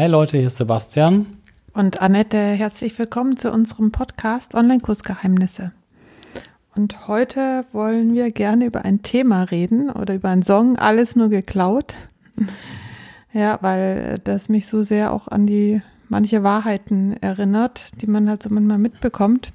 Hi 0.00 0.06
Leute, 0.06 0.38
hier 0.38 0.46
ist 0.46 0.56
Sebastian. 0.56 1.26
Und 1.74 2.00
Annette, 2.00 2.38
herzlich 2.38 2.98
willkommen 2.98 3.36
zu 3.36 3.52
unserem 3.52 3.92
Podcast 3.92 4.54
Online-Kursgeheimnisse. 4.54 5.72
Und 6.74 7.06
heute 7.06 7.66
wollen 7.72 8.14
wir 8.14 8.30
gerne 8.30 8.64
über 8.64 8.86
ein 8.86 9.02
Thema 9.02 9.42
reden 9.42 9.90
oder 9.90 10.14
über 10.14 10.30
einen 10.30 10.42
Song, 10.42 10.78
alles 10.78 11.16
nur 11.16 11.28
geklaut. 11.28 11.96
Ja, 13.34 13.58
weil 13.60 14.18
das 14.24 14.48
mich 14.48 14.68
so 14.68 14.82
sehr 14.82 15.12
auch 15.12 15.28
an 15.28 15.46
die 15.46 15.82
manche 16.08 16.42
Wahrheiten 16.42 17.12
erinnert, 17.22 17.88
die 18.00 18.06
man 18.06 18.26
halt 18.26 18.42
so 18.42 18.48
manchmal 18.48 18.78
mitbekommt. 18.78 19.52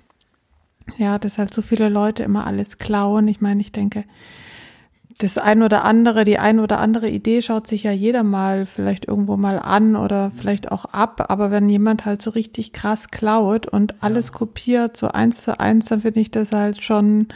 Ja, 0.97 1.17
dass 1.17 1.39
halt 1.39 1.55
so 1.55 1.63
viele 1.63 1.89
Leute 1.89 2.21
immer 2.21 2.45
alles 2.45 2.77
klauen. 2.77 3.27
Ich 3.27 3.41
meine, 3.41 3.61
ich 3.61 3.71
denke, 3.71 4.03
das 5.17 5.37
ein 5.37 5.63
oder 5.63 5.85
andere, 5.85 6.25
die 6.25 6.39
ein 6.39 6.59
oder 6.59 6.79
andere 6.79 7.09
Idee 7.09 7.41
schaut 7.41 7.67
sich 7.67 7.83
ja 7.83 7.91
jeder 7.91 8.23
mal 8.23 8.65
vielleicht 8.65 9.07
irgendwo 9.07 9.37
mal 9.37 9.59
an 9.59 9.95
oder 9.95 10.31
vielleicht 10.35 10.71
auch 10.71 10.85
ab. 10.85 11.25
Aber 11.29 11.51
wenn 11.51 11.69
jemand 11.69 12.05
halt 12.05 12.21
so 12.21 12.31
richtig 12.31 12.73
krass 12.73 13.11
klaut 13.11 13.65
und 13.65 14.03
alles 14.03 14.33
kopiert, 14.33 14.97
so 14.97 15.07
eins 15.07 15.43
zu 15.43 15.57
eins, 15.59 15.87
dann 15.87 16.01
finde 16.01 16.19
ich 16.19 16.31
das 16.31 16.51
halt 16.51 16.83
schon 16.83 17.27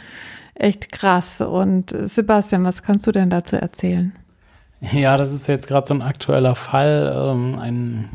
echt 0.54 0.92
krass. 0.92 1.40
Und 1.40 1.94
Sebastian, 2.02 2.64
was 2.64 2.82
kannst 2.82 3.06
du 3.06 3.12
denn 3.12 3.30
dazu 3.30 3.56
erzählen? 3.56 4.12
Ja, 4.80 5.16
das 5.16 5.32
ist 5.32 5.46
jetzt 5.46 5.66
gerade 5.66 5.86
so 5.86 5.94
ein 5.94 6.02
aktueller 6.02 6.54
Fall. 6.54 7.14
Ähm, 7.14 7.58
ein 7.58 8.10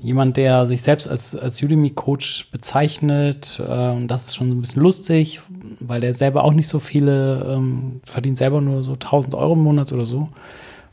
jemand, 0.00 0.36
der 0.36 0.66
sich 0.66 0.82
selbst 0.82 1.08
als, 1.08 1.36
als 1.36 1.62
Udemy-Coach 1.62 2.50
bezeichnet. 2.50 3.60
Äh, 3.66 3.90
und 3.90 4.08
das 4.08 4.26
ist 4.26 4.36
schon 4.36 4.50
ein 4.50 4.60
bisschen 4.60 4.82
lustig, 4.82 5.40
weil 5.80 6.00
der 6.00 6.14
selber 6.14 6.44
auch 6.44 6.52
nicht 6.52 6.68
so 6.68 6.80
viele, 6.80 7.54
ähm, 7.54 8.00
verdient 8.04 8.38
selber 8.38 8.60
nur 8.60 8.84
so 8.84 8.92
1000 8.92 9.34
Euro 9.34 9.54
im 9.54 9.62
Monat 9.62 9.92
oder 9.92 10.04
so. 10.04 10.28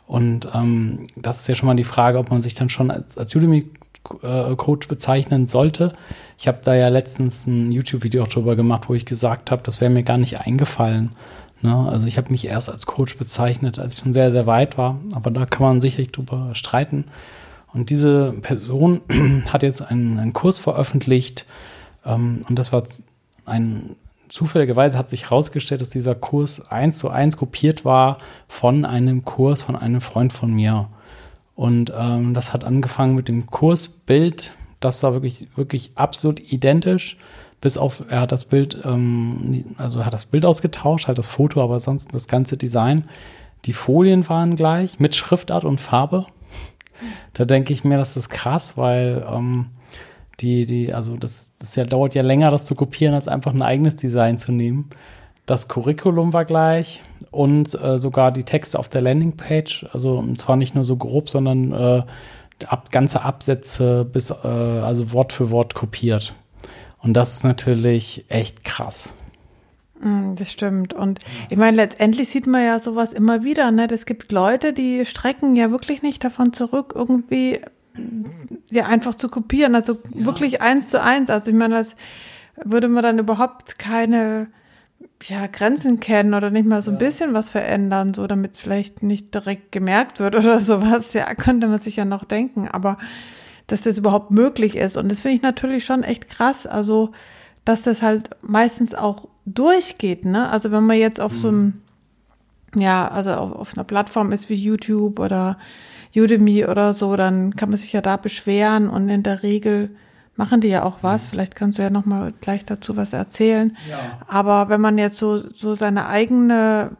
Und 0.07 0.47
ähm, 0.53 1.07
das 1.15 1.41
ist 1.41 1.47
ja 1.47 1.55
schon 1.55 1.67
mal 1.67 1.75
die 1.75 1.83
Frage, 1.83 2.17
ob 2.17 2.31
man 2.31 2.41
sich 2.41 2.55
dann 2.55 2.69
schon 2.69 2.89
als, 2.89 3.17
als 3.17 3.35
Udemy-Coach 3.35 4.87
bezeichnen 4.87 5.45
sollte. 5.45 5.93
Ich 6.37 6.47
habe 6.47 6.59
da 6.63 6.73
ja 6.73 6.87
letztens 6.87 7.45
ein 7.45 7.71
YouTube-Video 7.71 8.23
auch 8.23 8.27
drüber 8.27 8.55
gemacht, 8.55 8.89
wo 8.89 8.95
ich 8.95 9.05
gesagt 9.05 9.51
habe, 9.51 9.61
das 9.63 9.81
wäre 9.81 9.91
mir 9.91 10.03
gar 10.03 10.17
nicht 10.17 10.39
eingefallen. 10.39 11.11
Ne? 11.61 11.75
Also 11.89 12.07
ich 12.07 12.17
habe 12.17 12.31
mich 12.31 12.47
erst 12.47 12.69
als 12.69 12.85
Coach 12.85 13.17
bezeichnet, 13.17 13.77
als 13.77 13.93
ich 13.93 13.99
schon 13.99 14.13
sehr, 14.13 14.31
sehr 14.31 14.47
weit 14.47 14.77
war. 14.77 14.99
Aber 15.13 15.29
da 15.31 15.45
kann 15.45 15.63
man 15.63 15.81
sicherlich 15.81 16.11
drüber 16.11 16.51
streiten. 16.53 17.05
Und 17.73 17.89
diese 17.89 18.33
Person 18.41 19.01
hat 19.51 19.63
jetzt 19.63 19.81
einen, 19.81 20.19
einen 20.19 20.33
Kurs 20.33 20.59
veröffentlicht 20.59 21.45
ähm, 22.05 22.41
und 22.47 22.57
das 22.57 22.71
war 22.71 22.83
ein 23.45 23.95
zufälligerweise 24.29 24.97
hat 24.97 25.09
sich 25.09 25.25
herausgestellt, 25.25 25.81
dass 25.81 25.89
dieser 25.89 26.15
Kurs 26.15 26.61
eins 26.71 26.97
zu 26.99 27.09
eins 27.09 27.35
kopiert 27.35 27.83
war 27.83 28.19
von 28.47 28.85
einem 28.85 29.25
Kurs 29.25 29.63
von 29.63 29.75
einem 29.75 30.01
Freund 30.01 30.31
von 30.31 30.53
mir. 30.53 30.87
Und 31.55 31.91
ähm, 31.97 32.33
das 32.33 32.53
hat 32.53 32.63
angefangen 32.63 33.15
mit 33.15 33.27
dem 33.27 33.47
Kursbild. 33.47 34.55
Das 34.79 35.03
war 35.03 35.13
wirklich, 35.13 35.47
wirklich 35.55 35.91
absolut 35.95 36.39
identisch. 36.53 37.17
Bis 37.59 37.77
auf, 37.77 38.03
er 38.07 38.21
hat 38.21 38.31
das 38.31 38.45
Bild, 38.45 38.77
ähm, 38.85 39.65
also 39.77 39.99
er 39.99 40.05
hat 40.05 40.13
das 40.13 40.25
Bild 40.25 40.45
ausgetauscht, 40.45 41.07
halt 41.07 41.17
das 41.17 41.27
Foto, 41.27 41.61
aber 41.61 41.79
sonst 41.81 42.13
das 42.13 42.29
ganze 42.29 42.55
Design. 42.55 43.09
Die 43.65 43.73
Folien 43.73 44.29
waren 44.29 44.55
gleich 44.55 44.99
mit 44.99 45.15
Schriftart 45.15 45.65
und 45.65 45.81
Farbe. 45.81 46.27
Da 47.33 47.45
denke 47.45 47.73
ich 47.73 47.83
mir, 47.83 47.97
das 47.97 48.17
ist 48.17 48.29
krass, 48.29 48.77
weil 48.77 49.25
ähm, 49.29 49.67
die, 50.39 50.65
die, 50.65 50.93
also 50.93 51.15
das, 51.15 51.51
das 51.59 51.75
ja, 51.75 51.85
dauert 51.85 52.15
ja 52.15 52.21
länger, 52.21 52.51
das 52.51 52.65
zu 52.65 52.75
kopieren, 52.75 53.13
als 53.13 53.27
einfach 53.27 53.53
ein 53.53 53.61
eigenes 53.61 53.95
Design 53.95 54.37
zu 54.37 54.51
nehmen. 54.51 54.89
Das 55.45 55.67
Curriculum 55.67 56.33
war 56.33 56.45
gleich 56.45 57.01
und 57.31 57.73
äh, 57.81 57.97
sogar 57.97 58.31
die 58.31 58.43
Texte 58.43 58.77
auf 58.77 58.89
der 58.89 59.01
Landingpage, 59.01 59.87
also 59.91 60.23
zwar 60.35 60.55
nicht 60.55 60.75
nur 60.75 60.83
so 60.83 60.95
grob, 60.95 61.29
sondern 61.29 61.73
äh, 61.73 62.03
ab, 62.67 62.91
ganze 62.91 63.23
Absätze 63.23 64.05
bis, 64.05 64.31
äh, 64.31 64.35
also 64.47 65.11
Wort 65.11 65.33
für 65.33 65.51
Wort 65.51 65.73
kopiert. 65.73 66.35
Und 67.01 67.13
das 67.13 67.33
ist 67.33 67.43
natürlich 67.43 68.25
echt 68.29 68.63
krass. 68.63 69.18
Mm, 69.99 70.35
das 70.35 70.51
stimmt. 70.51 70.93
Und 70.93 71.19
ich 71.49 71.57
meine, 71.57 71.77
letztendlich 71.77 72.29
sieht 72.29 72.47
man 72.47 72.63
ja 72.63 72.79
sowas 72.79 73.13
immer 73.13 73.43
wieder. 73.43 73.71
Ne? 73.71 73.87
Es 73.91 74.05
gibt 74.05 74.31
Leute, 74.31 74.73
die 74.73 75.05
strecken 75.05 75.55
ja 75.55 75.71
wirklich 75.71 76.01
nicht 76.01 76.23
davon 76.23 76.53
zurück, 76.53 76.93
irgendwie 76.95 77.61
ja 78.71 78.85
einfach 78.85 79.15
zu 79.15 79.29
kopieren. 79.29 79.75
Also 79.75 79.93
ja. 80.13 80.25
wirklich 80.25 80.61
eins 80.61 80.89
zu 80.89 81.01
eins. 81.01 81.29
Also 81.29 81.51
ich 81.51 81.57
meine, 81.57 81.75
das 81.75 81.95
würde 82.63 82.87
man 82.87 83.03
dann 83.03 83.19
überhaupt 83.19 83.79
keine 83.79 84.47
ja, 85.23 85.47
Grenzen 85.47 85.99
kennen 85.99 86.33
oder 86.33 86.49
nicht 86.49 86.65
mal 86.65 86.81
so 86.81 86.91
ein 86.91 86.95
ja. 86.95 86.99
bisschen 86.99 87.33
was 87.33 87.49
verändern, 87.49 88.13
so 88.13 88.25
damit 88.25 88.53
es 88.53 88.59
vielleicht 88.59 89.03
nicht 89.03 89.33
direkt 89.33 89.71
gemerkt 89.71 90.19
wird 90.19 90.35
oder 90.35 90.59
sowas. 90.61 91.13
Ja, 91.13 91.33
könnte 91.35 91.67
man 91.67 91.79
sich 91.79 91.97
ja 91.97 92.05
noch 92.05 92.23
denken. 92.23 92.67
Aber 92.67 92.97
dass 93.67 93.81
das 93.81 93.97
überhaupt 93.97 94.31
möglich 94.31 94.75
ist. 94.75 94.97
Und 94.97 95.09
das 95.09 95.19
finde 95.21 95.35
ich 95.35 95.41
natürlich 95.41 95.85
schon 95.85 96.03
echt 96.03 96.27
krass. 96.27 96.65
Also, 96.65 97.11
dass 97.65 97.81
das 97.81 98.01
halt 98.01 98.31
meistens 98.41 98.95
auch 98.95 99.27
durchgeht, 99.53 100.25
ne? 100.25 100.49
Also 100.49 100.71
wenn 100.71 100.85
man 100.85 100.97
jetzt 100.97 101.19
auf 101.19 101.33
mhm. 101.33 101.37
so 101.37 101.47
einem, 101.47 101.73
ja, 102.75 103.07
also 103.07 103.31
auf, 103.31 103.51
auf 103.53 103.73
einer 103.75 103.83
Plattform 103.83 104.31
ist 104.31 104.49
wie 104.49 104.55
YouTube 104.55 105.19
oder 105.19 105.57
Udemy 106.15 106.65
oder 106.65 106.93
so, 106.93 107.15
dann 107.15 107.55
kann 107.55 107.69
man 107.69 107.77
sich 107.77 107.93
ja 107.93 108.01
da 108.01 108.17
beschweren 108.17 108.89
und 108.89 109.09
in 109.09 109.23
der 109.23 109.43
Regel 109.43 109.91
machen 110.35 110.61
die 110.61 110.69
ja 110.69 110.83
auch 110.83 110.99
was. 111.01 111.25
Mhm. 111.25 111.29
Vielleicht 111.29 111.55
kannst 111.55 111.77
du 111.77 111.83
ja 111.83 111.89
noch 111.89 112.05
mal 112.05 112.33
gleich 112.41 112.65
dazu 112.65 112.97
was 112.97 113.13
erzählen. 113.13 113.77
Ja. 113.89 114.19
Aber 114.27 114.69
wenn 114.69 114.81
man 114.81 114.97
jetzt 114.97 115.17
so 115.17 115.37
so 115.37 115.73
seine 115.73 116.07
eigene 116.07 116.91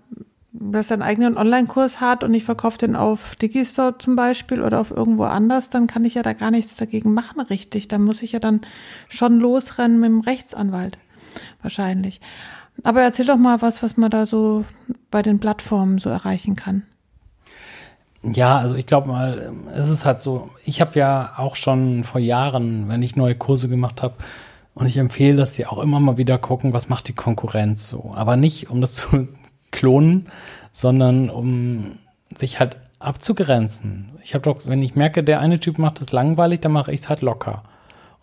wer 0.52 0.84
seinen 0.84 1.04
eigenen 1.04 1.38
Online-Kurs 1.38 2.02
hat 2.02 2.24
und 2.24 2.34
ich 2.34 2.44
verkaufe 2.44 2.78
den 2.78 2.96
auf 2.96 3.36
Digistore 3.36 3.98
zum 3.98 4.16
Beispiel 4.16 4.62
oder 4.62 4.80
auf 4.82 4.92
irgendwo 4.92 5.24
anders, 5.24 5.70
dann 5.70 5.88
kann 5.88 6.04
ich 6.06 6.16
ja 6.16 6.24
da 6.24 6.34
gar 6.34 6.52
nichts 6.52 6.76
dagegen 6.76 7.14
machen, 7.14 7.40
richtig. 7.40 7.88
Da 7.88 8.00
muss 8.00 8.24
ich 8.24 8.32
ja 8.34 8.40
dann 8.40 8.62
schon 9.08 9.40
losrennen 9.40 10.00
mit 10.00 10.10
dem 10.10 10.22
Rechtsanwalt 10.22 10.98
wahrscheinlich. 11.62 12.22
Aber 12.84 13.02
erzähl 13.02 13.26
doch 13.26 13.38
mal 13.38 13.62
was, 13.62 13.84
was 13.84 13.98
man 13.98 14.10
da 14.10 14.26
so 14.26 14.66
bei 15.12 15.22
den 15.22 15.40
Plattformen 15.40 15.98
so 15.98 16.10
erreichen 16.10 16.56
kann. 16.56 16.84
Ja, 18.22 18.58
also 18.58 18.76
ich 18.76 18.86
glaube 18.86 19.08
mal, 19.08 19.54
es 19.74 19.90
ist 19.90 20.06
halt 20.06 20.20
so, 20.20 20.50
ich 20.66 20.82
habe 20.82 21.00
ja 21.00 21.34
auch 21.38 21.56
schon 21.56 22.04
vor 22.04 22.20
Jahren, 22.20 22.90
wenn 22.90 23.02
ich 23.02 23.16
neue 23.16 23.36
Kurse 23.36 23.70
gemacht 23.70 24.02
habe, 24.04 24.16
und 24.80 24.86
ich 24.86 24.96
empfehle, 24.96 25.36
dass 25.36 25.56
sie 25.56 25.66
auch 25.66 25.80
immer 25.80 26.00
mal 26.00 26.18
wieder 26.18 26.38
gucken, 26.38 26.72
was 26.72 26.88
macht 26.88 27.10
die 27.10 27.14
Konkurrenz 27.14 27.90
so. 27.90 28.14
Aber 28.16 28.38
nicht, 28.38 28.70
um 28.70 28.80
das 28.80 28.94
zu 28.96 29.28
klonen, 29.72 30.28
sondern 30.72 31.30
um 31.30 31.98
sich 32.34 32.60
halt 32.60 32.78
abzugrenzen. 33.00 34.12
Ich 34.24 34.34
habe 34.34 34.44
doch, 34.44 34.58
wenn 34.68 34.82
ich 34.82 34.96
merke, 34.96 35.24
der 35.24 35.42
eine 35.42 35.60
Typ 35.60 35.80
macht 35.80 36.02
es 36.02 36.12
langweilig, 36.12 36.62
dann 36.62 36.72
mache 36.72 36.94
ich 36.94 37.02
es 37.02 37.10
halt 37.10 37.22
locker. 37.22 37.64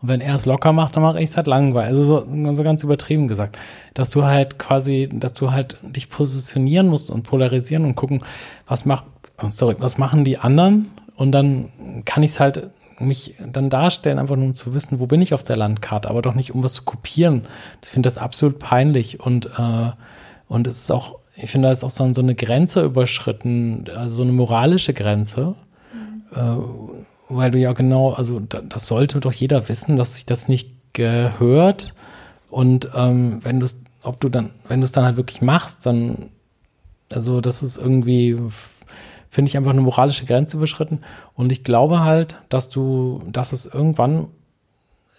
Und 0.03 0.09
wenn 0.09 0.21
er 0.21 0.35
es 0.35 0.47
locker 0.47 0.73
macht, 0.73 0.97
dann 0.97 1.03
mache 1.03 1.21
ich 1.21 1.31
es 1.31 1.37
halt 1.37 1.47
langweilig. 1.47 1.97
Also 1.97 2.03
so, 2.05 2.55
so 2.55 2.63
ganz 2.63 2.83
übertrieben 2.83 3.29
gesagt. 3.29 3.57
Dass 3.95 4.11
du 4.11 4.25
halt 4.25 4.59
quasi, 4.59 5.09
dass 5.13 5.33
du 5.33 5.53
halt 5.53 5.79
dich 5.83 6.11
positionieren 6.11 6.89
musst 6.89 7.11
und 7.11 7.23
polarisieren 7.23 7.85
und 7.85 7.95
gucken, 7.95 8.23
was 8.67 8.85
macht, 8.85 9.05
oh, 9.43 9.49
sorry, 9.49 9.77
was 9.79 9.99
machen 9.99 10.25
die 10.25 10.39
anderen? 10.39 10.91
Und 11.17 11.33
dann 11.33 11.71
kann 12.05 12.23
ich 12.23 12.33
es 12.33 12.41
halt 12.41 12.71
mich 12.99 13.35
dann 13.53 13.71
darstellen, 13.71 14.19
einfach 14.19 14.37
nur 14.37 14.47
um 14.47 14.55
zu 14.55 14.75
wissen, 14.75 15.01
wo 15.01 15.07
bin 15.07 15.21
ich 15.21 15.35
auf 15.35 15.43
der 15.43 15.57
Landkarte, 15.57 16.09
aber 16.09 16.23
doch 16.23 16.35
nicht, 16.35 16.55
um 16.55 16.63
was 16.63 16.75
zu 16.75 16.83
kopieren. 16.83 17.43
Ich 17.83 17.91
finde 17.91 18.07
das 18.07 18.19
absolut 18.19 18.59
peinlich 18.59 19.21
und, 19.21 19.47
äh, 19.59 19.91
und 20.49 20.67
es 20.67 20.83
ist 20.83 20.91
auch, 20.91 21.19
ich 21.37 21.51
finde, 21.51 21.69
da 21.69 21.73
ist 21.73 21.85
auch 21.85 21.91
so, 21.91 22.05
eine 22.05 22.35
Grenze 22.35 22.83
überschritten, 22.83 23.85
also 23.95 24.17
so 24.17 24.23
eine 24.23 24.33
moralische 24.33 24.95
Grenze, 24.95 25.55
mhm. 25.93 26.23
äh, 26.35 26.97
weil 27.29 27.51
du 27.51 27.59
ja 27.59 27.73
genau, 27.73 28.13
also 28.13 28.41
das 28.41 28.87
sollte 28.87 29.21
doch 29.21 29.33
jeder 29.33 29.69
wissen, 29.69 29.97
dass 29.97 30.15
sich 30.15 30.27
das 30.27 30.49
nicht 30.49 30.71
gehört. 30.93 31.95
Und 32.51 32.91
ähm, 32.95 33.41
wenn 33.43 33.61
du 33.61 33.67
es, 33.67 33.79
ob 34.03 34.21
du 34.21 34.29
dann, 34.29 34.53
wenn 34.69 34.81
du 34.81 34.85
es 34.85 34.93
dann 34.93 35.05
halt 35.05 35.17
wirklich 35.17 35.43
machst, 35.43 35.85
dann, 35.87 36.31
also 37.11 37.41
das 37.41 37.63
ist 37.63 37.77
irgendwie, 37.79 38.39
finde 39.31 39.49
ich 39.49 39.57
einfach 39.57 39.73
eine 39.73 39.81
moralische 39.81 40.25
Grenze 40.25 40.57
überschritten. 40.57 41.01
Und 41.35 41.53
ich 41.53 41.65
glaube 41.65 42.01
halt, 42.01 42.39
dass 42.49 42.69
du, 42.69 43.23
dass 43.31 43.53
es 43.53 43.67
irgendwann 43.67 44.29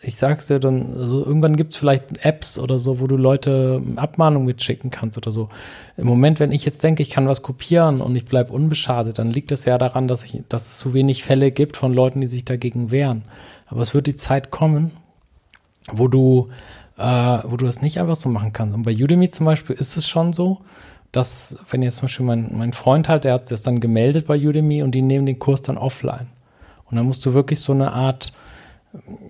ich 0.01 0.15
sag's 0.15 0.47
dir 0.47 0.59
dann, 0.59 0.95
also 0.95 1.25
irgendwann 1.25 1.55
gibt's 1.55 1.77
vielleicht 1.77 2.23
Apps 2.23 2.59
oder 2.59 2.77
so, 2.77 2.99
wo 2.99 3.07
du 3.07 3.17
Leute 3.17 3.81
Abmahnung 3.95 4.45
mitschicken 4.45 4.91
kannst 4.91 5.17
oder 5.17 5.31
so. 5.31 5.49
Im 5.97 6.05
Moment, 6.05 6.39
wenn 6.39 6.51
ich 6.51 6.65
jetzt 6.65 6.83
denke, 6.83 7.01
ich 7.01 7.09
kann 7.09 7.27
was 7.27 7.41
kopieren 7.41 8.01
und 8.01 8.15
ich 8.15 8.25
bleib 8.25 8.51
unbeschadet, 8.51 9.17
dann 9.17 9.31
liegt 9.31 9.51
es 9.51 9.65
ja 9.65 9.77
daran, 9.77 10.07
dass, 10.07 10.23
ich, 10.23 10.43
dass 10.49 10.67
es 10.67 10.77
zu 10.77 10.93
wenig 10.93 11.23
Fälle 11.23 11.51
gibt 11.51 11.77
von 11.77 11.93
Leuten, 11.93 12.21
die 12.21 12.27
sich 12.27 12.45
dagegen 12.45 12.91
wehren. 12.91 13.23
Aber 13.65 13.81
es 13.81 13.93
wird 13.93 14.05
die 14.07 14.15
Zeit 14.15 14.51
kommen, 14.51 14.91
wo 15.91 16.07
du, 16.07 16.49
äh, 16.97 17.39
wo 17.45 17.57
du 17.57 17.65
das 17.65 17.81
nicht 17.81 17.99
einfach 17.99 18.15
so 18.15 18.29
machen 18.29 18.53
kannst. 18.53 18.75
Und 18.75 18.83
bei 18.83 18.93
Udemy 18.93 19.31
zum 19.31 19.47
Beispiel 19.47 19.75
ist 19.75 19.97
es 19.97 20.07
schon 20.07 20.31
so, 20.31 20.59
dass, 21.11 21.57
wenn 21.71 21.81
jetzt 21.81 21.95
zum 21.95 22.03
Beispiel 22.03 22.25
mein, 22.25 22.55
mein 22.55 22.73
Freund 22.73 23.09
halt, 23.09 23.23
der 23.23 23.33
hat 23.33 23.49
das 23.49 23.63
dann 23.63 23.79
gemeldet 23.79 24.27
bei 24.27 24.37
Udemy 24.37 24.83
und 24.83 24.91
die 24.91 25.01
nehmen 25.01 25.25
den 25.25 25.39
Kurs 25.39 25.63
dann 25.63 25.77
offline. 25.77 26.27
Und 26.85 26.97
dann 26.97 27.05
musst 27.05 27.25
du 27.25 27.33
wirklich 27.33 27.59
so 27.59 27.73
eine 27.73 27.93
Art 27.93 28.33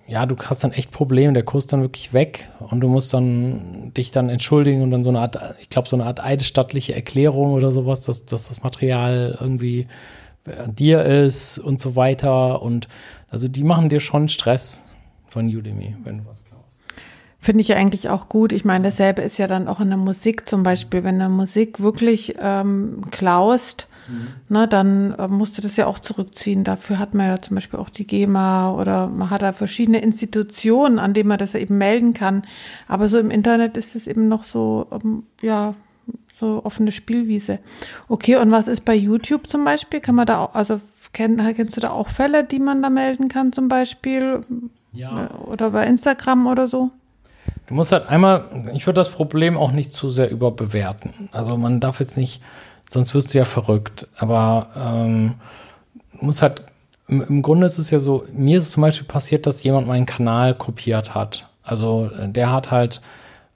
ja, 0.08 0.26
du 0.26 0.38
hast 0.38 0.64
dann 0.64 0.72
echt 0.72 0.92
Probleme, 0.92 1.34
der 1.34 1.44
Kurs 1.44 1.68
dann 1.68 1.82
wirklich 1.82 2.14
weg 2.14 2.50
und 2.60 2.80
du 2.80 2.88
musst 2.88 3.14
dann 3.14 3.92
dich 3.96 4.12
dann 4.12 4.30
entschuldigen 4.30 4.82
und 4.82 4.92
dann 4.92 5.04
so 5.04 5.10
eine 5.10 5.20
Art, 5.20 5.38
ich 5.60 5.70
glaube, 5.70 5.90
so 5.90 5.96
eine 5.96 6.06
Art 6.06 6.24
eidesstattliche 6.24 6.96
Erklärung 6.96 7.54
oder 7.54 7.72
sowas, 7.72 8.02
dass, 8.02 8.26
dass 8.26 8.48
das 8.48 8.64
Material 8.64 9.38
irgendwie 9.40 9.88
wer 10.48 10.68
dir 10.68 11.04
ist 11.04 11.60
und 11.60 11.80
so 11.80 11.96
weiter. 11.96 12.62
Und 12.62 12.88
also 13.30 13.48
die 13.48 13.64
machen 13.64 13.90
dir 13.90 14.00
schon 14.00 14.30
Stress 14.30 14.94
von 15.28 15.48
Udemy, 15.48 15.96
wenn 16.04 16.20
du 16.20 16.26
was 16.26 16.44
klaust. 16.46 16.80
Finde 17.40 17.62
ich 17.62 17.68
ja 17.68 17.76
eigentlich 17.76 18.10
auch 18.10 18.30
gut. 18.30 18.54
Ich 18.54 18.66
meine, 18.66 18.86
dasselbe 18.86 19.22
ist 19.22 19.38
ja 19.38 19.48
dann 19.48 19.68
auch 19.68 19.80
in 19.80 19.90
der 19.90 19.98
Musik 19.98 20.48
zum 20.48 20.64
Beispiel. 20.64 21.04
Wenn 21.04 21.20
du 21.20 21.30
Musik 21.30 21.80
wirklich 21.80 22.36
ähm, 22.42 23.04
klaust, 23.12 23.88
mhm. 24.08 24.28
ne, 24.50 24.68
dann 24.68 25.14
äh, 25.14 25.28
musst 25.28 25.58
du 25.58 25.62
das 25.62 25.78
ja 25.78 25.88
auch 25.88 26.00
zurückziehen. 26.00 26.64
Dafür 26.64 27.00
hat 27.00 27.14
man 27.14 27.28
ja 27.28 27.42
zum 27.42 27.56
Beispiel 27.56 27.80
auch 27.80 27.90
die 27.90 28.08
GEMA 28.08 28.72
oder 28.72 29.08
man 29.08 29.30
hat 29.30 29.42
da 29.42 29.54
verschiedene 29.54 30.02
Institutionen, 30.02 31.00
an 31.00 31.14
denen 31.14 31.30
man 31.30 31.38
das 31.38 31.56
eben 31.56 31.78
melden 31.78 32.14
kann. 32.14 32.44
Aber 32.88 33.08
so 33.08 33.20
im 33.20 33.32
Internet 33.32 33.78
ist 33.78 33.96
es 33.96 34.08
eben 34.08 34.28
noch 34.28 34.44
so, 34.44 34.88
ähm, 34.92 35.24
ja, 35.42 35.76
so 36.40 36.62
offene 36.64 36.92
Spielwiese. 36.92 37.60
Okay, 38.08 38.36
und 38.36 38.52
was 38.52 38.68
ist 38.68 38.86
bei 38.86 38.96
YouTube 38.96 39.48
zum 39.48 39.66
Beispiel? 39.66 40.00
Kann 40.00 40.16
man 40.16 40.28
da 40.28 40.40
auch, 40.40 40.54
also 40.54 40.80
kenn, 41.14 41.38
kennst 41.56 41.78
du 41.78 41.82
da 41.82 41.90
auch 41.90 42.10
Fälle, 42.10 42.44
die 42.44 42.60
man 42.60 42.82
da 42.82 42.90
melden 42.90 43.28
kann 43.28 43.52
zum 43.52 43.68
Beispiel? 43.68 44.42
Ja. 44.94 45.30
Oder 45.46 45.72
bei 45.72 45.86
Instagram 45.86 46.48
oder 46.48 46.68
so? 46.68 46.92
Du 47.68 47.74
musst 47.74 47.92
halt 47.92 48.08
einmal, 48.08 48.46
ich 48.74 48.86
würde 48.86 49.02
das 49.02 49.10
Problem 49.10 49.58
auch 49.58 49.72
nicht 49.72 49.94
zu 49.94 50.10
sehr 50.10 50.32
überbewerten. 50.32 51.30
Also 51.32 51.58
man 51.58 51.80
darf 51.80 52.00
jetzt 52.00 52.18
nicht, 52.18 52.42
sonst 52.90 53.14
wirst 53.14 53.34
du 53.34 53.38
ja 53.38 53.46
verrückt. 53.46 54.08
Aber 54.18 54.68
ähm, 54.76 55.36
muss 56.12 56.42
halt, 56.42 56.64
im, 57.08 57.22
im 57.22 57.42
Grunde 57.42 57.66
ist 57.66 57.78
es 57.78 57.92
ja 57.92 58.00
so, 58.00 58.26
mir 58.32 58.58
ist 58.58 58.66
es 58.66 58.72
zum 58.72 58.82
Beispiel 58.82 59.08
passiert, 59.08 59.46
dass 59.46 59.64
jemand 59.64 59.88
meinen 59.88 60.06
Kanal 60.06 60.54
kopiert 60.54 61.16
hat. 61.16 61.48
Also 61.64 62.10
äh, 62.18 62.30
der 62.30 62.52
hat 62.52 62.72
halt 62.72 63.02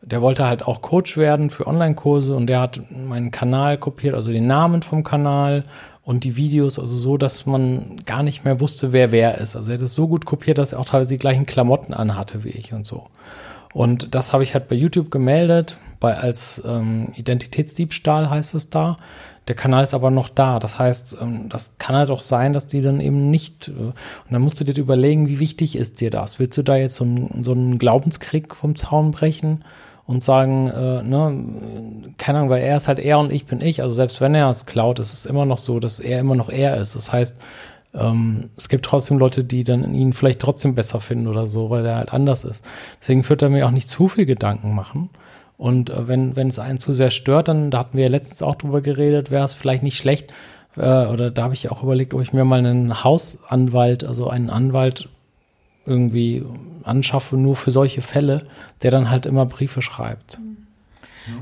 der 0.01 0.21
wollte 0.21 0.45
halt 0.45 0.63
auch 0.63 0.81
Coach 0.81 1.17
werden 1.17 1.49
für 1.49 1.67
Online-Kurse 1.67 2.35
und 2.35 2.47
der 2.47 2.59
hat 2.59 2.81
meinen 2.89 3.31
Kanal 3.31 3.77
kopiert, 3.77 4.15
also 4.15 4.31
den 4.31 4.47
Namen 4.47 4.81
vom 4.81 5.03
Kanal 5.03 5.63
und 6.03 6.23
die 6.23 6.35
Videos, 6.35 6.79
also 6.79 6.95
so, 6.95 7.17
dass 7.17 7.45
man 7.45 8.01
gar 8.05 8.23
nicht 8.23 8.43
mehr 8.43 8.59
wusste, 8.59 8.93
wer 8.93 9.11
wer 9.11 9.37
ist. 9.37 9.55
Also 9.55 9.71
er 9.71 9.77
hat 9.77 9.83
es 9.83 9.93
so 9.93 10.07
gut 10.07 10.25
kopiert, 10.25 10.57
dass 10.57 10.73
er 10.73 10.79
auch 10.79 10.85
teilweise 10.85 11.13
die 11.13 11.19
gleichen 11.19 11.45
Klamotten 11.45 11.93
anhatte 11.93 12.43
wie 12.43 12.49
ich 12.49 12.73
und 12.73 12.87
so. 12.87 13.07
Und 13.73 14.13
das 14.13 14.33
habe 14.33 14.43
ich 14.43 14.53
halt 14.53 14.67
bei 14.67 14.75
YouTube 14.75 15.11
gemeldet, 15.11 15.77
bei 15.99 16.17
als 16.17 16.61
ähm, 16.65 17.13
Identitätsdiebstahl 17.15 18.29
heißt 18.29 18.55
es 18.55 18.69
da. 18.69 18.97
Der 19.47 19.55
Kanal 19.55 19.83
ist 19.83 19.93
aber 19.93 20.11
noch 20.11 20.29
da. 20.29 20.59
Das 20.59 20.77
heißt, 20.77 21.17
ähm, 21.21 21.47
das 21.47 21.73
kann 21.77 21.95
halt 21.95 22.09
auch 22.09 22.21
sein, 22.21 22.53
dass 22.53 22.67
die 22.67 22.81
dann 22.81 22.99
eben 22.99 23.29
nicht. 23.29 23.69
Äh, 23.69 23.71
und 23.71 23.95
dann 24.29 24.41
musst 24.41 24.59
du 24.59 24.63
dir 24.63 24.75
überlegen, 24.77 25.29
wie 25.29 25.39
wichtig 25.39 25.75
ist 25.75 26.01
dir 26.01 26.09
das? 26.09 26.39
Willst 26.39 26.57
du 26.57 26.63
da 26.63 26.75
jetzt 26.75 26.95
so, 26.95 27.05
ein, 27.05 27.43
so 27.43 27.51
einen 27.51 27.77
Glaubenskrieg 27.77 28.55
vom 28.55 28.75
Zaun 28.75 29.11
brechen? 29.11 29.63
und 30.07 30.21
sagen, 30.21 30.67
äh, 30.67 31.03
ne, 31.03 32.13
keine 32.17 32.39
Ahnung, 32.39 32.49
weil 32.49 32.63
er 32.63 32.75
ist 32.75 32.87
halt 32.87 32.99
er 32.99 33.19
und 33.19 33.31
ich 33.31 33.45
bin 33.45 33.61
ich. 33.61 33.81
Also 33.81 33.95
selbst 33.95 34.19
wenn 34.19 34.35
er 34.35 34.49
es 34.49 34.65
klaut, 34.65 34.99
ist 34.99 35.13
es 35.13 35.25
immer 35.25 35.45
noch 35.45 35.57
so, 35.57 35.79
dass 35.79 35.99
er 35.99 36.19
immer 36.19 36.35
noch 36.35 36.49
er 36.49 36.77
ist. 36.77 36.95
Das 36.95 37.13
heißt, 37.13 37.37
ähm, 37.93 38.49
es 38.57 38.69
gibt 38.69 38.85
trotzdem 38.85 39.17
Leute, 39.17 39.43
die 39.43 39.63
dann 39.63 39.93
ihn 39.93 40.13
vielleicht 40.13 40.39
trotzdem 40.39 40.75
besser 40.75 40.99
finden 40.99 41.27
oder 41.27 41.45
so, 41.45 41.69
weil 41.69 41.85
er 41.85 41.97
halt 41.97 42.13
anders 42.13 42.43
ist. 42.43 42.65
Deswegen 42.99 43.27
wird 43.27 43.41
er 43.41 43.49
mir 43.49 43.67
auch 43.67 43.71
nicht 43.71 43.89
zu 43.89 44.07
viel 44.07 44.25
Gedanken 44.25 44.73
machen. 44.73 45.09
Und 45.57 45.89
äh, 45.89 46.07
wenn, 46.07 46.35
wenn 46.35 46.47
es 46.47 46.59
einen 46.59 46.79
zu 46.79 46.93
sehr 46.93 47.11
stört, 47.11 47.47
dann, 47.47 47.69
da 47.69 47.79
hatten 47.79 47.97
wir 47.97 48.05
ja 48.05 48.09
letztens 48.09 48.41
auch 48.41 48.55
drüber 48.55 48.81
geredet, 48.81 49.31
wäre 49.31 49.45
es 49.45 49.53
vielleicht 49.53 49.83
nicht 49.83 49.97
schlecht, 49.97 50.31
äh, 50.75 51.05
oder 51.05 51.31
da 51.31 51.43
habe 51.43 51.53
ich 51.53 51.69
auch 51.69 51.83
überlegt, 51.83 52.13
ob 52.13 52.21
ich 52.21 52.33
mir 52.33 52.45
mal 52.45 52.59
einen 52.59 53.03
Hausanwalt, 53.03 54.03
also 54.03 54.29
einen 54.29 54.49
Anwalt 54.49 55.09
irgendwie 55.85 56.45
anschaffe, 56.83 57.37
nur 57.37 57.55
für 57.55 57.71
solche 57.71 58.01
Fälle, 58.01 58.45
der 58.81 58.91
dann 58.91 59.09
halt 59.09 59.25
immer 59.25 59.45
Briefe 59.45 59.81
schreibt. 59.81 60.39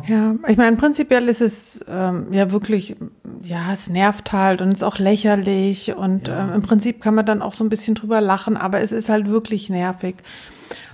Ja, 0.08 0.36
ich 0.48 0.58
meine, 0.58 0.76
prinzipiell 0.76 1.30
ist 1.30 1.42
es 1.42 1.84
ähm, 1.88 2.32
ja 2.32 2.52
wirklich, 2.52 2.96
ja, 3.44 3.72
es 3.72 3.90
nervt 3.90 4.34
halt 4.34 4.62
und 4.62 4.72
ist 4.72 4.84
auch 4.84 5.00
lächerlich 5.00 5.96
und 5.96 6.28
ja. 6.28 6.48
ähm, 6.48 6.54
im 6.56 6.62
Prinzip 6.62 7.02
kann 7.02 7.16
man 7.16 7.26
dann 7.26 7.42
auch 7.42 7.54
so 7.54 7.64
ein 7.64 7.70
bisschen 7.70 7.96
drüber 7.96 8.22
lachen, 8.22 8.58
aber 8.58 8.82
es 8.82 8.92
ist 8.92 9.10
halt 9.10 9.30
wirklich 9.30 9.70
nervig. 9.70 10.18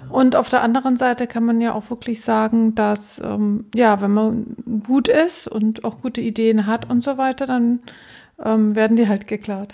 Und 0.09 0.35
auf 0.35 0.49
der 0.49 0.61
anderen 0.61 0.97
Seite 0.97 1.25
kann 1.27 1.43
man 1.45 1.61
ja 1.61 1.73
auch 1.73 1.89
wirklich 1.89 2.21
sagen, 2.21 2.75
dass, 2.75 3.19
ähm, 3.19 3.65
ja, 3.73 4.01
wenn 4.01 4.11
man 4.11 4.55
gut 4.85 5.07
ist 5.07 5.47
und 5.47 5.83
auch 5.83 5.99
gute 5.99 6.21
Ideen 6.21 6.67
hat 6.67 6.89
und 6.89 7.03
so 7.03 7.17
weiter, 7.17 7.47
dann 7.47 7.79
ähm, 8.43 8.75
werden 8.75 8.97
die 8.97 9.07
halt 9.07 9.27
geklaut. 9.27 9.73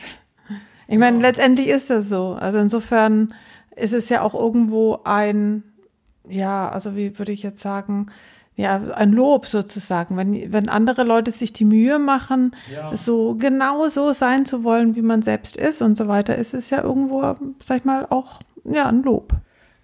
Ich 0.88 0.98
meine, 0.98 1.18
ja. 1.18 1.24
letztendlich 1.24 1.68
ist 1.68 1.90
das 1.90 2.10
so. 2.10 2.38
Also 2.40 2.60
insofern 2.60 3.34
ist 3.76 3.94
es 3.94 4.10
ja 4.10 4.22
auch 4.22 4.34
irgendwo 4.34 5.00
ein, 5.04 5.64
ja, 6.28 6.70
also 6.70 6.96
wie 6.96 7.18
würde 7.18 7.32
ich 7.32 7.44
jetzt 7.44 7.62
sagen, 7.62 8.08
ja, 8.56 8.82
ein 8.94 9.12
Lob 9.12 9.46
sozusagen. 9.46 10.18
Wenn, 10.18 10.52
wenn 10.52 10.70
andere 10.70 11.04
Leute 11.04 11.32
sich 11.32 11.54
die 11.54 11.66
Mühe 11.66 12.00
machen, 12.00 12.56
ja. 12.74 12.96
so 12.96 13.36
genau 13.36 13.88
so 13.90 14.14
sein 14.14 14.46
zu 14.46 14.64
wollen, 14.64 14.96
wie 14.96 15.02
man 15.02 15.22
selbst 15.22 15.58
ist 15.58 15.82
und 15.82 15.98
so 15.98 16.08
weiter, 16.08 16.36
ist 16.36 16.54
es 16.54 16.70
ja 16.70 16.84
irgendwo, 16.84 17.22
sag 17.64 17.78
ich 17.78 17.86
mal, 17.86 18.06
auch, 18.10 18.40
ja, 18.64 18.88
ein 18.88 19.04
Lob. 19.04 19.34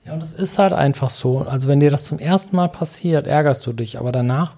Ja, 0.06 0.14
und 0.14 0.22
das 0.22 0.34
ist 0.34 0.60
halt 0.60 0.74
einfach 0.74 1.10
so. 1.10 1.40
Also 1.40 1.68
wenn 1.70 1.80
dir 1.80 1.92
das 1.92 2.06
zum 2.06 2.20
ersten 2.20 2.56
Mal 2.56 2.70
passiert, 2.70 3.28
ärgerst 3.28 3.66
du 3.66 3.74
dich, 3.74 4.00
aber 4.00 4.12
danach, 4.12 4.56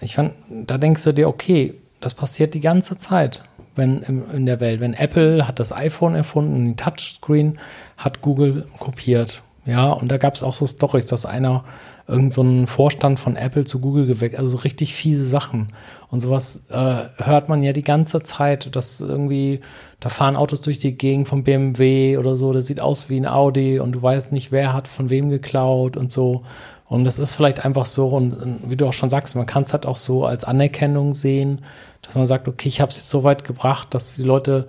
ich 0.00 0.14
fand, 0.14 0.34
da 0.48 0.78
denkst 0.78 1.04
du 1.04 1.12
dir, 1.12 1.28
okay, 1.28 1.78
das 2.00 2.14
passiert 2.14 2.54
die 2.54 2.60
ganze 2.60 2.96
Zeit 2.96 3.42
wenn 3.76 4.02
im, 4.02 4.30
in 4.30 4.46
der 4.46 4.60
Welt. 4.60 4.80
Wenn 4.80 4.94
Apple 4.94 5.46
hat 5.46 5.58
das 5.58 5.72
iPhone 5.72 6.14
erfunden, 6.14 6.66
den 6.66 6.76
Touchscreen 6.76 7.58
hat 7.96 8.20
Google 8.20 8.66
kopiert. 8.78 9.42
Ja, 9.66 9.90
und 9.90 10.10
da 10.10 10.18
gab 10.18 10.34
es 10.34 10.42
auch 10.42 10.54
so 10.54 10.66
Stories, 10.66 11.06
dass 11.06 11.26
einer 11.26 11.64
irgendeinen 12.10 12.66
so 12.66 12.72
Vorstand 12.72 13.18
von 13.18 13.36
Apple 13.36 13.64
zu 13.64 13.80
Google 13.80 14.06
geweckt, 14.06 14.36
also 14.36 14.50
so 14.50 14.58
richtig 14.58 14.94
fiese 14.94 15.24
Sachen. 15.24 15.68
Und 16.10 16.20
sowas 16.20 16.62
äh, 16.68 17.04
hört 17.16 17.48
man 17.48 17.62
ja 17.62 17.72
die 17.72 17.84
ganze 17.84 18.20
Zeit, 18.20 18.74
dass 18.74 19.00
irgendwie, 19.00 19.60
da 20.00 20.08
fahren 20.08 20.36
Autos 20.36 20.60
durch 20.60 20.78
die 20.78 20.92
Gegend 20.92 21.28
vom 21.28 21.44
BMW 21.44 22.16
oder 22.16 22.36
so, 22.36 22.52
das 22.52 22.66
sieht 22.66 22.80
aus 22.80 23.08
wie 23.08 23.16
ein 23.16 23.26
Audi 23.26 23.78
und 23.78 23.92
du 23.92 24.02
weißt 24.02 24.32
nicht, 24.32 24.52
wer 24.52 24.72
hat 24.72 24.88
von 24.88 25.08
wem 25.08 25.30
geklaut 25.30 25.96
und 25.96 26.12
so. 26.12 26.42
Und 26.88 27.04
das 27.04 27.20
ist 27.20 27.34
vielleicht 27.34 27.64
einfach 27.64 27.86
so, 27.86 28.08
und 28.08 28.60
wie 28.68 28.76
du 28.76 28.86
auch 28.86 28.92
schon 28.92 29.10
sagst, 29.10 29.36
man 29.36 29.46
kann 29.46 29.62
es 29.62 29.72
halt 29.72 29.86
auch 29.86 29.96
so 29.96 30.24
als 30.24 30.42
Anerkennung 30.42 31.14
sehen, 31.14 31.60
dass 32.02 32.16
man 32.16 32.26
sagt, 32.26 32.48
okay, 32.48 32.66
ich 32.66 32.80
habe 32.80 32.90
es 32.90 32.96
jetzt 32.96 33.08
so 33.08 33.22
weit 33.22 33.44
gebracht, 33.44 33.94
dass 33.94 34.16
die 34.16 34.24
Leute, 34.24 34.66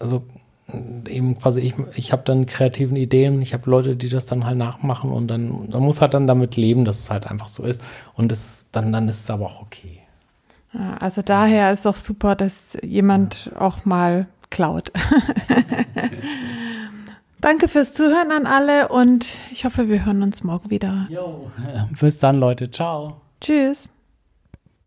also 0.00 0.24
eben 1.08 1.38
quasi, 1.38 1.60
ich, 1.60 1.74
ich 1.94 2.12
habe 2.12 2.22
dann 2.24 2.46
kreativen 2.46 2.96
Ideen, 2.96 3.42
ich 3.42 3.52
habe 3.52 3.68
Leute, 3.68 3.96
die 3.96 4.08
das 4.08 4.26
dann 4.26 4.46
halt 4.46 4.56
nachmachen 4.56 5.10
und 5.10 5.28
dann, 5.28 5.68
man 5.70 5.82
muss 5.82 6.00
halt 6.00 6.14
dann 6.14 6.26
damit 6.26 6.56
leben, 6.56 6.84
dass 6.84 7.00
es 7.00 7.10
halt 7.10 7.30
einfach 7.30 7.48
so 7.48 7.64
ist. 7.64 7.82
Und 8.14 8.32
das, 8.32 8.66
dann, 8.72 8.92
dann 8.92 9.08
ist 9.08 9.20
es 9.20 9.30
aber 9.30 9.46
auch 9.46 9.62
okay. 9.62 10.00
also 10.98 11.22
daher 11.22 11.72
ist 11.72 11.84
doch 11.84 11.96
super, 11.96 12.34
dass 12.34 12.78
jemand 12.82 13.46
ja. 13.46 13.60
auch 13.60 13.84
mal 13.84 14.26
klaut. 14.50 14.92
Danke 17.40 17.66
fürs 17.66 17.92
Zuhören 17.92 18.30
an 18.30 18.46
alle 18.46 18.88
und 18.88 19.26
ich 19.50 19.64
hoffe, 19.64 19.88
wir 19.88 20.06
hören 20.06 20.22
uns 20.22 20.44
morgen 20.44 20.70
wieder. 20.70 21.06
Jo, 21.10 21.50
bis 22.00 22.18
dann, 22.18 22.38
Leute. 22.38 22.70
Ciao. 22.70 23.20
Tschüss. 23.40 23.88